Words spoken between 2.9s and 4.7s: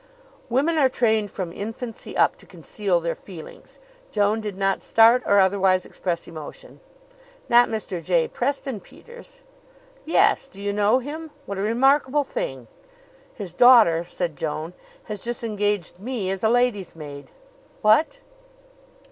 their feelings. Joan did